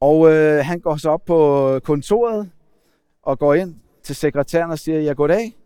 [0.00, 2.50] Og øh, han går så op på kontoret
[3.22, 5.56] og går ind til sekretæren og siger, ja goddag,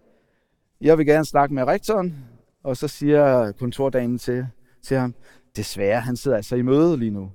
[0.80, 2.16] jeg vil gerne snakke med rektoren.
[2.62, 4.46] Og så siger kontordamen til,
[4.82, 5.14] til ham,
[5.56, 7.30] desværre, han sidder altså i møde lige nu.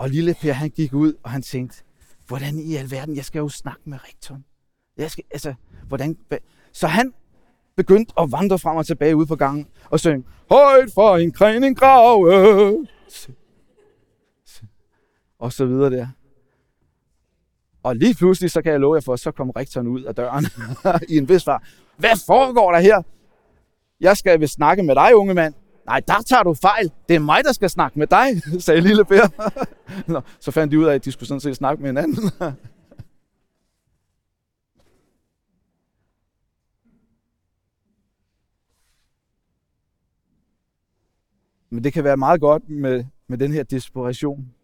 [0.00, 1.82] Og lille Per, han gik ud, og han tænkte,
[2.26, 4.44] hvordan i alverden, jeg skal jo snakke med rektoren.
[4.96, 5.54] Jeg skal, altså,
[5.88, 6.16] hvordan...
[6.72, 7.14] Så han
[7.76, 11.76] begyndte at vandre frem og tilbage ud på gangen og synge, Højt for en kræning
[11.76, 12.86] grave.
[15.38, 16.08] Og så videre der.
[17.82, 20.46] Og lige pludselig, så kan jeg love jer for, så kom rektoren ud af døren
[21.12, 21.64] i en vis far.
[21.96, 23.02] Hvad foregår der her?
[24.00, 25.54] Jeg skal vil snakke med dig, unge mand.
[25.90, 26.92] Nej, der tager du fejl.
[27.08, 29.50] Det er mig, der skal snakke med dig, sagde lille Per.
[30.12, 32.30] Nå, så fandt de ud af, at de skulle sådan set snakke med hinanden.
[41.70, 44.54] Men det kan være meget godt med, med den her desperation.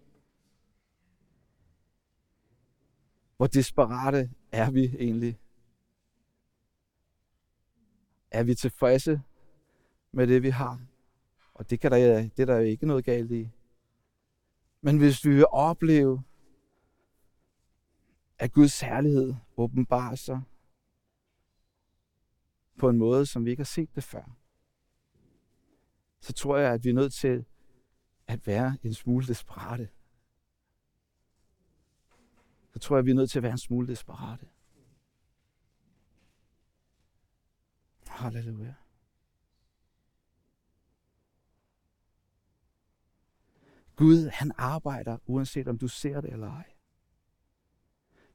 [3.37, 5.39] Hvor desperate er vi egentlig?
[8.31, 9.21] Er vi tilfredse
[10.13, 10.81] med det, vi har?
[11.57, 13.51] Og det, kan der, det er der jo ikke noget galt i.
[14.81, 16.23] Men hvis vi vil opleve,
[18.39, 20.43] at Guds herlighed åbenbarer sig
[22.79, 24.37] på en måde, som vi ikke har set det før,
[26.21, 27.45] så tror jeg, at vi er nødt til
[28.27, 29.89] at være en smule desperate.
[32.73, 34.49] Så tror jeg, at vi er nødt til at være en smule desperate.
[38.07, 38.75] Halleluja.
[43.97, 46.73] Gud, han arbejder, uanset om du ser det eller ej.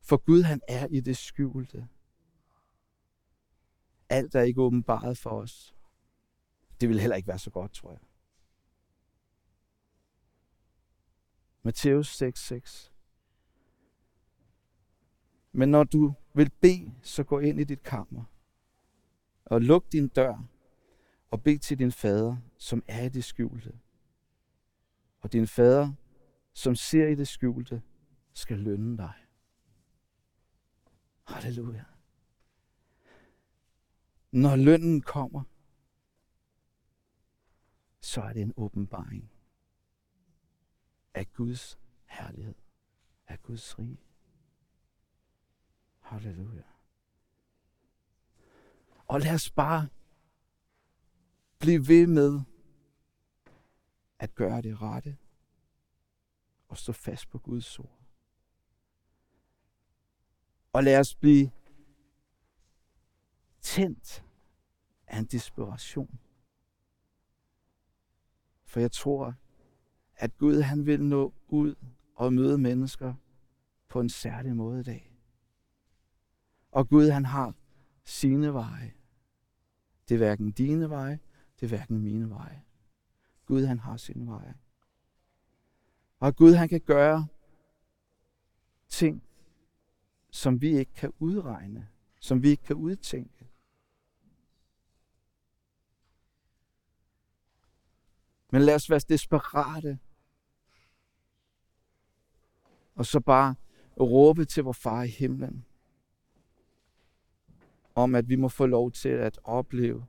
[0.01, 1.87] For Gud, han er i det skjulte.
[4.09, 5.75] Alt er ikke åbenbaret for os
[6.81, 7.99] det vil heller ikke være så godt, tror jeg.
[11.63, 12.91] Matthæus 6:6.
[15.51, 18.23] Men når du vil bede, så gå ind i dit kammer
[19.45, 20.43] og luk din dør
[21.31, 23.79] og bed til din fader, som er i det skjulte.
[25.21, 25.93] Og din fader,
[26.53, 27.81] som ser i det skjulte,
[28.33, 29.13] skal lønne dig.
[31.27, 31.83] Halleluja.
[34.31, 35.43] Når lønnen kommer,
[38.01, 39.31] så er det en åbenbaring
[41.13, 42.55] af Guds herlighed,
[43.27, 44.01] af Guds rige.
[45.99, 46.63] Halleluja.
[49.07, 49.87] Og lad os bare
[51.59, 52.41] blive ved med
[54.21, 55.17] at gøre det rette
[56.67, 57.99] og stå fast på Guds ord.
[60.73, 61.51] Og lad os blive
[63.61, 64.25] tændt
[65.07, 66.19] af en desperation.
[68.63, 69.35] For jeg tror,
[70.15, 71.75] at Gud han vil nå ud
[72.15, 73.13] og møde mennesker
[73.87, 75.17] på en særlig måde i dag.
[76.71, 77.55] Og Gud han har
[78.03, 78.93] sine veje.
[80.09, 81.19] Det er hverken dine veje,
[81.59, 82.63] det er hverken mine veje.
[83.51, 84.55] Gud han har sine veje.
[86.19, 87.27] Og Gud han kan gøre
[88.87, 89.23] ting,
[90.29, 93.49] som vi ikke kan udregne, som vi ikke kan udtænke.
[98.51, 99.99] Men lad os være desperate.
[102.95, 103.55] Og så bare
[103.99, 105.65] råbe til vor far i himlen.
[107.95, 110.05] Om at vi må få lov til at opleve,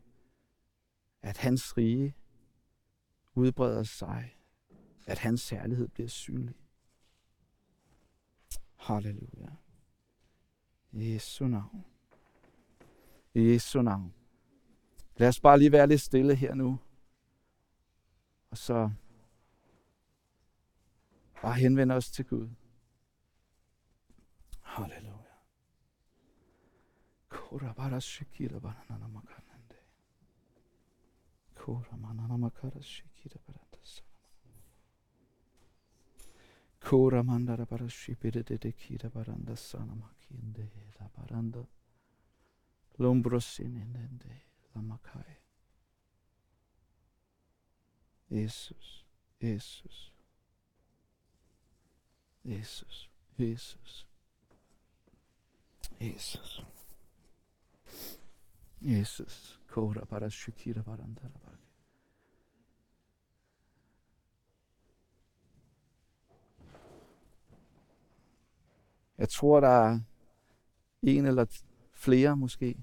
[1.23, 2.17] at hans rige
[3.35, 4.37] udbreder sig.
[5.07, 6.55] At hans særlighed bliver synlig.
[8.77, 9.49] Halleluja.
[10.93, 11.85] I Jesu navn.
[13.35, 14.15] I Jesu navn.
[15.17, 16.79] Lad os bare lige være lidt stille her nu.
[18.51, 18.91] Og så
[21.43, 22.49] bare henvende os til Gud.
[24.61, 25.17] Halleluja.
[27.29, 29.42] Kora bara shikira banana makanande.
[31.63, 33.79] Kora manana makara shikira barata
[36.81, 41.65] Kora mandara bara shibire de de kira baranda sana makinde la baranda.
[42.99, 44.43] Lombro sinende
[44.75, 45.37] la makai.
[48.29, 49.05] Jesus,
[49.41, 50.11] Jesus,
[52.45, 54.05] Jesus, Jesus,
[56.01, 56.63] Jesus.
[58.83, 61.52] Jesus, kora para shikira barandara bara.
[69.23, 70.01] Jeg tror, der er
[71.03, 72.79] en eller flere måske,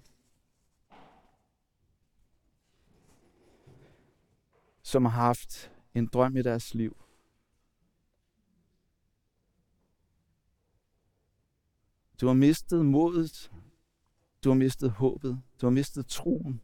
[4.81, 6.97] som har haft en drøm i deres liv.
[12.21, 13.51] Du har mistet modet.
[14.43, 15.41] Du har mistet håbet.
[15.61, 16.61] Du har mistet troen.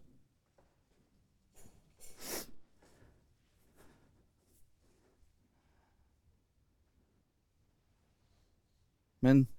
[9.21, 9.54] Men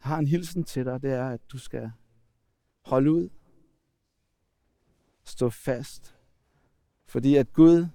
[0.00, 1.92] har en hilsen til dig, det er, at du skal
[2.84, 3.28] holde ud,
[5.24, 6.16] stå fast,
[7.06, 7.86] fordi at Gud,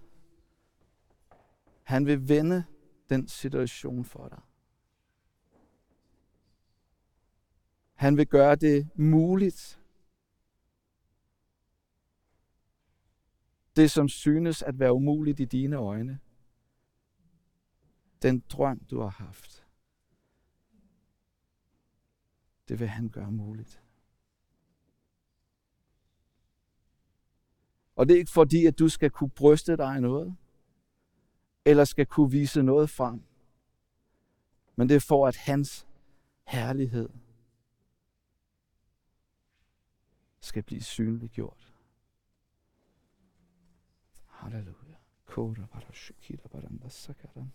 [1.84, 2.64] han vil vende
[3.10, 4.42] den situation for dig.
[7.94, 9.82] Han vil gøre det muligt.
[13.76, 16.20] Det, som synes at være umuligt i dine øjne.
[18.22, 19.65] Den drøm, du har haft.
[22.68, 23.82] Det vil han gøre muligt.
[27.96, 30.36] Og det er ikke fordi, at du skal kunne bryste dig noget,
[31.66, 33.24] eller skal kunne vise noget frem.
[34.76, 35.88] Men det er for, at hans
[36.44, 37.10] herlighed
[40.40, 41.74] skal blive synliggjort.
[44.28, 44.96] Halleluja.
[45.26, 47.52] Kora bara shikira baranda sakaran.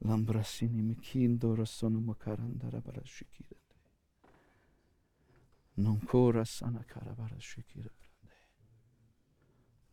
[0.00, 3.57] Lambrasini mikindo rasono makaranda bara shikira.
[5.78, 7.90] Non kora sana cara bara shikira.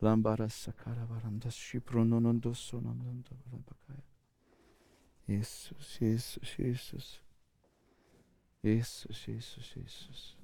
[0.00, 4.02] Lambara sakara varanda shiprononondo sononondo bakaya.
[5.28, 7.22] Jesus, Jesus, Jesus.
[8.64, 10.38] Jesus, Jesus, Jesus.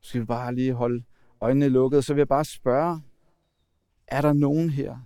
[0.00, 1.04] Skal vi bare lige holde
[1.40, 3.02] øjnene lukket, så vil jeg bare spørge,
[4.06, 4.98] er der nogen her,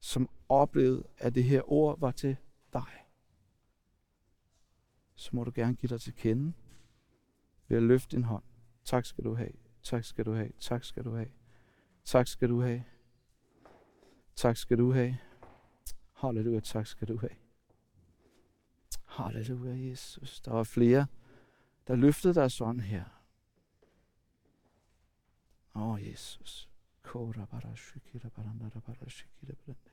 [0.00, 2.36] som oplevede, at det her ord var til?
[5.22, 6.52] Så må du gerne give dig til kende
[7.68, 8.44] ved at løfte din hånd.
[8.84, 9.52] Tak skal du have.
[9.82, 10.52] Tak skal du have.
[10.60, 11.30] Tak skal du have.
[12.04, 12.84] Tak skal du have.
[14.36, 15.18] Tak skal du have.
[16.12, 17.36] Halleluja, tak skal du have.
[19.04, 20.40] Halleluja, Jesus.
[20.40, 21.06] Der var flere,
[21.86, 23.04] der løftede deres hånd her.
[25.74, 26.70] Åh, oh, Jesus.
[27.02, 28.54] Kora bara shikira bara
[28.86, 29.91] bara shikira bara.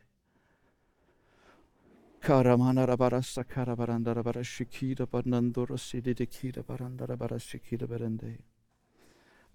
[2.22, 8.38] Karamana barasa karabarandara bara shikira sidi sidide kira barandara bara shikira barande.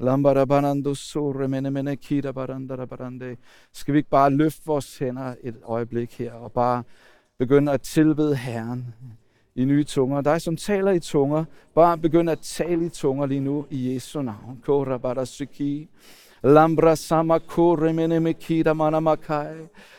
[0.01, 3.37] Lambara barando sore mene mene kira barandara barande.
[3.71, 6.85] Skal vi ikke bare løfte vores hænder et øjeblik her og bare
[7.39, 8.95] begynde at tilbede Herren
[9.55, 10.21] i nye tunger.
[10.21, 11.45] Dig, som taler i tunger,
[11.75, 14.63] bare begynd at tale i tunger lige nu i Jesu navn.
[14.65, 15.87] Kora bara shikira.
[16.43, 19.17] Lambra sama kore mene mekida mana.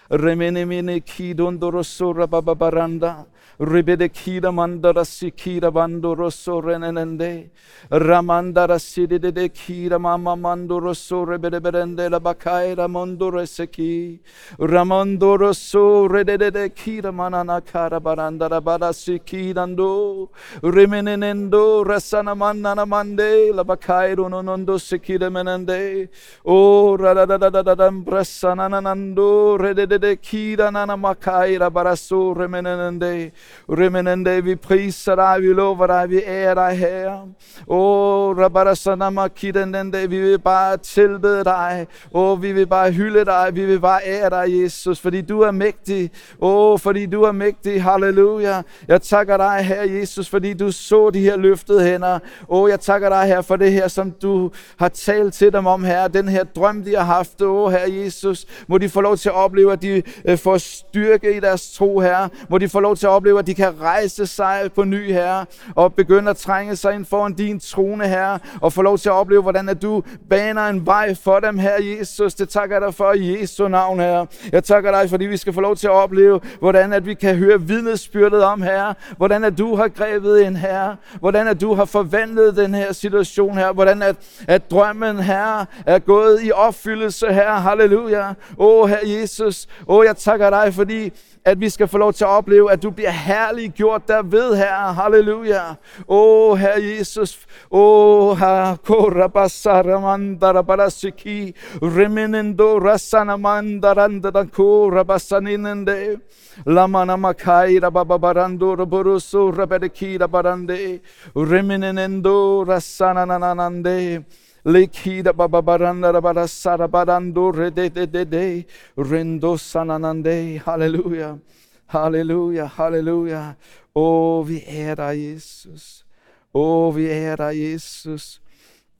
[0.10, 3.26] remene mene ki dondoroso rababaranda
[3.60, 7.50] ribede kida mandara sikira bandoroso renenende
[7.90, 14.20] ramandara sidide de kira mama mandoroso rebede berende la bakaira mondore seki
[14.60, 20.30] ramandoroso redede de kira manana kara barandara bara sikidando
[20.62, 26.10] remenenendo rasana manana mande la bakairo nonondo sikide menende
[26.46, 31.70] o ra da da da da da da brasananando redede de kida nana makaira la
[31.70, 33.32] barasso remenende.
[33.70, 37.28] Remenende, vi priser dig, vi lover dig, vi ærer dig, Herre.
[37.68, 41.88] Åh, Rabarasanama Kidanende, vi vil bare tilbede dig.
[42.14, 45.52] Åh, vi vil bare hylde dig, vi vil bare ære dig, Jesus, fordi du er
[45.52, 46.12] mægtig.
[46.42, 48.62] Åh, fordi du er mægtig, halleluja.
[48.88, 52.20] Jeg takker dig, Herre Jesus, fordi du så de her løftede hænder.
[52.50, 55.84] Åh, jeg takker dig, Herre, for det her, som du har talt til dem om,
[55.84, 56.08] Herre.
[56.08, 58.46] Den her drøm, de har haft, åh, Herre Jesus.
[58.68, 62.00] Må de få lov til at opleve, at de øh, får styrke i deres tro,
[62.00, 62.30] Herre.
[62.50, 65.46] Må de få lov til at opleve, at de kan rejse sig på ny, Herre,
[65.76, 69.14] og begynde at trænge sig ind foran din trone, Herre, og få lov til at
[69.14, 72.34] opleve, hvordan at du baner en vej for dem, Herre Jesus.
[72.34, 74.28] Det takker jeg dig for i Jesu navn, Herre.
[74.52, 77.36] Jeg takker dig, fordi vi skal få lov til at opleve, hvordan at vi kan
[77.36, 78.94] høre vidnesbyrdet om, Herre.
[79.18, 80.96] Hvordan at du har grebet ind, Herre.
[81.20, 83.74] Hvordan at du har forvandlet den her situation, Herre.
[83.74, 84.16] Hvordan at,
[84.48, 87.62] at drømmen, Herre, er gået i opfyldelse, Herre.
[87.62, 88.34] Halleluja.
[88.58, 89.68] Åh, Herre Jesus.
[89.88, 91.12] Åh, jeg takker dig, fordi
[91.46, 94.94] at vi skal få lov til at opleve, at du bliver herlig gjort derved, Herre.
[94.94, 95.62] Halleluja.
[96.08, 97.40] Åh, oh, Herre Jesus.
[97.72, 98.78] Åh, Herre.
[98.78, 101.56] Korabassaramandara barasiki.
[101.82, 106.18] Reminendo rasanamandara korabasaninende.
[106.66, 111.00] Lamana makai rababarando raburuso rabedeki rabarande.
[111.36, 114.24] Reminendo rasanananande.
[114.66, 118.66] Lekida bababaranda rabara sarabarando rede de de de
[118.98, 120.60] rendo sananande.
[120.66, 121.40] Halleluja.
[121.88, 123.56] Halleluja, halleluja.
[123.96, 126.06] Åh, vi ærer Jesus.
[126.54, 128.42] Åh, vi ærer Jesus.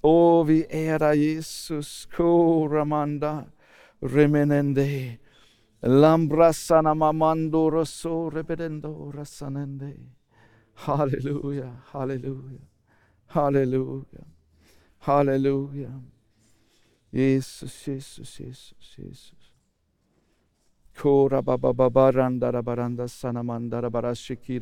[0.04, 2.08] Åh, vi ærer Jesus.
[2.16, 3.46] Koramanda
[4.02, 5.18] remenende.
[5.82, 9.94] Lambra sanamamando rosso repedendo rasanende.
[10.76, 12.62] Halleluja, halleluja,
[13.28, 14.35] halleluja.
[15.06, 16.02] Halleluja.
[17.12, 19.52] Jesus, Jesus, Jesus, Jesus.
[20.98, 24.16] Kora baba baba randa baranda sanamanda bara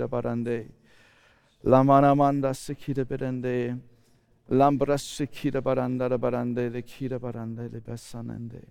[0.07, 0.69] barande.
[1.63, 3.79] Lamana manda sikira berende.
[4.49, 8.67] Lambra sikira baranda barande le kira barande le besanende.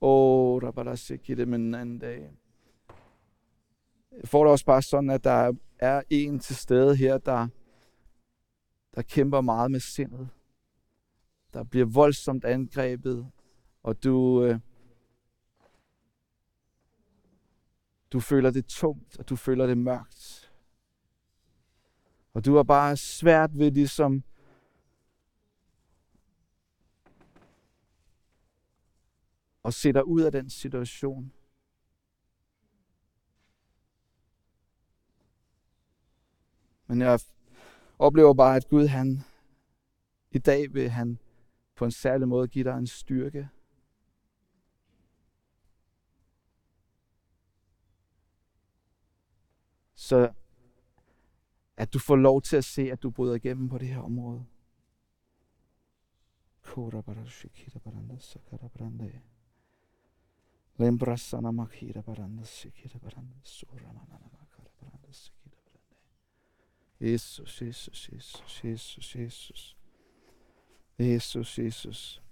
[0.00, 2.30] O rabara sikira menende.
[4.24, 7.48] Får det også bare sådan, at der er en til stede her, der,
[8.94, 10.28] der kæmper meget med sindet
[11.56, 13.30] der bliver voldsomt angrebet,
[13.82, 14.60] og du, øh,
[18.12, 20.52] du føler det tungt, og du føler det mørkt.
[22.34, 24.24] Og du har bare svært ved ligesom
[29.64, 31.32] at se dig ud af den situation.
[36.86, 37.20] Men jeg
[37.98, 39.20] oplever bare, at Gud han
[40.30, 41.18] i dag vil han
[41.76, 43.48] på en særlig måde give dig en styrke.
[49.94, 50.32] Så
[51.76, 54.46] at du får lov til at se, at du bryder igennem på det her område.
[60.78, 65.96] Lembra sana makira baranda sikira baranda sura manana makara baranda sikira baranda.
[67.00, 69.75] Jesus, Jesus, Jesus, Jesus, Jesus.
[70.98, 72.22] Jesus, Jesus.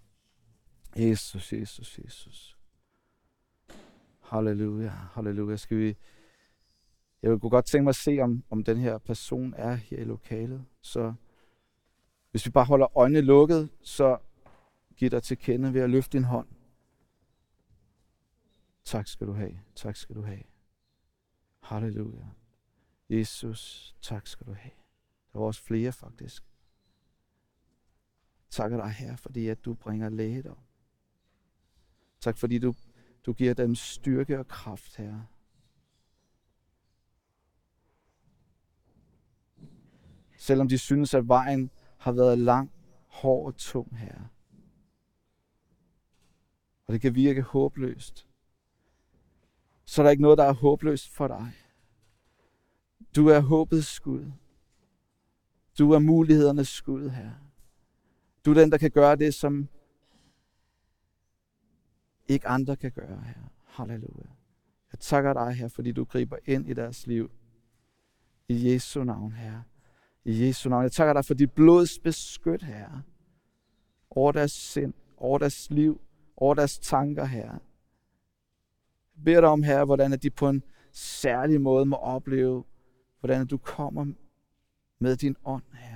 [0.97, 2.59] Jesus, Jesus, Jesus.
[4.21, 5.57] Halleluja, halleluja.
[5.57, 5.97] Skal vi...
[7.23, 10.05] Jeg kunne godt tænke mig at se, om, om den her person er her i
[10.05, 10.65] lokalet.
[10.81, 11.15] Så
[12.31, 14.19] hvis vi bare holder øjnene lukket, så
[14.97, 16.49] giv dig til kende ved at løfte din hånd.
[18.85, 19.61] Tak skal du have.
[19.75, 20.43] Tak skal du have.
[21.61, 22.27] Halleluja.
[23.09, 24.73] Jesus, tak skal du have.
[25.33, 26.45] Der var også flere faktisk
[28.55, 30.59] takker dig, her, fordi at du bringer lægedom.
[32.21, 32.75] Tak fordi du,
[33.27, 35.27] du giver dem styrke og kraft, Herre.
[40.37, 42.71] Selvom de synes, at vejen har været lang,
[43.07, 44.29] hård og tung, Herre.
[46.87, 48.27] Og det kan virke håbløst.
[49.85, 51.53] Så er der ikke noget, der er håbløst for dig.
[53.17, 54.33] Du er håbets skud.
[55.79, 57.44] Du er mulighedernes skud, Herre.
[58.45, 59.69] Du er den, der kan gøre det, som
[62.29, 63.43] ikke andre kan gøre, her.
[63.65, 64.29] Halleluja.
[64.93, 67.31] Jeg takker dig, her, fordi du griber ind i deres liv.
[68.49, 69.63] I Jesu navn, her.
[70.25, 70.83] I Jesu navn.
[70.83, 73.01] Jeg takker dig for dit blods beskyt, her.
[74.11, 76.01] Over deres sind, over deres liv,
[76.37, 77.53] over deres tanker, her.
[79.17, 82.65] Jeg beder dig om, her, hvordan de på en særlig måde må opleve,
[83.21, 84.13] hvordan du kommer
[84.99, 85.94] med din ånd, her.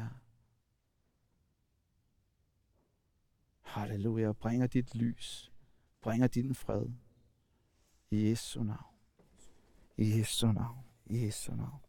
[3.79, 5.51] Halleluja, bringer dit lys,
[6.03, 6.93] bringer din fred.
[8.11, 8.95] I Jesu navn.
[9.97, 10.85] I Jesu navn.
[11.07, 11.81] I Jesu navn.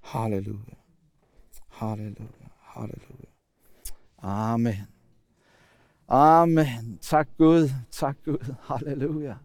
[0.00, 0.76] Halleluja.
[1.68, 2.48] Halleluja.
[2.60, 3.30] Halleluja.
[4.22, 4.86] Amen.
[6.08, 6.98] Amen.
[7.02, 7.70] Tak Gud.
[7.90, 8.54] Tak Gud.
[8.60, 9.36] Halleluja.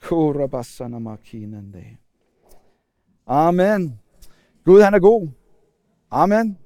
[0.00, 1.96] Korabasana makinande.
[3.26, 3.98] Amen.
[4.64, 5.28] Gud han er god.
[6.10, 6.58] Amen.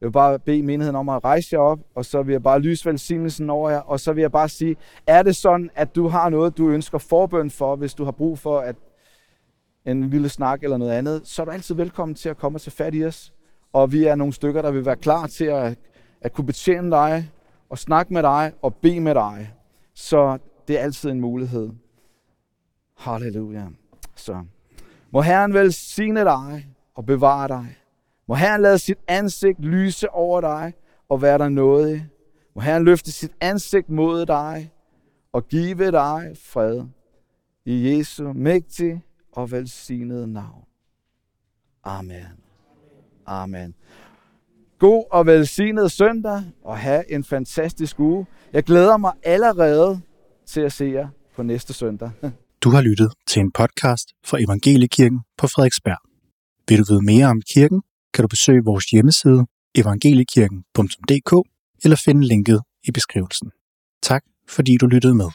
[0.00, 2.58] Jeg vil bare bede menigheden om at rejse jer op, og så vil jeg bare
[2.58, 4.76] lyse velsignelsen over jer, og så vil jeg bare sige,
[5.06, 8.38] er det sådan, at du har noget, du ønsker forbøn for, hvis du har brug
[8.38, 8.76] for at
[9.86, 12.60] en lille snak eller noget andet, så er du altid velkommen til at komme og
[12.60, 13.32] tage fat i os.
[13.72, 15.78] Og vi er nogle stykker, der vil være klar til at,
[16.20, 17.30] at kunne betjene dig,
[17.70, 19.52] og snakke med dig, og bede med dig.
[19.94, 20.38] Så
[20.68, 21.70] det er altid en mulighed.
[22.96, 23.66] Halleluja.
[24.16, 24.44] Så
[25.10, 27.79] må Herren velsigne dig og bevare dig.
[28.30, 30.72] Må Herren lade sit ansigt lyse over dig
[31.08, 32.08] og være der nådig.
[32.54, 34.72] Må Herren løfte sit ansigt mod dig
[35.32, 36.82] og give dig fred.
[37.64, 39.02] I Jesu mægtige
[39.32, 40.64] og velsignede navn.
[41.84, 42.26] Amen.
[43.26, 43.74] Amen.
[44.78, 48.26] God og velsignet søndag, og have en fantastisk uge.
[48.52, 50.00] Jeg glæder mig allerede
[50.46, 52.10] til at se jer på næste søndag.
[52.60, 55.98] Du har lyttet til en podcast fra Evangeliekirken på Frederiksberg.
[56.68, 57.82] Vil du vide mere om kirken,
[58.14, 61.32] kan du besøge vores hjemmeside evangelikirken.dk
[61.84, 63.50] eller finde linket i beskrivelsen.
[64.02, 65.30] Tak fordi du lyttede med.